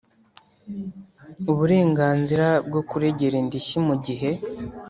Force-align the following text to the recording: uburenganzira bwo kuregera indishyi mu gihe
uburenganzira 1.51 2.47
bwo 2.67 2.81
kuregera 2.89 3.35
indishyi 3.43 3.77
mu 3.87 3.95
gihe 4.05 4.29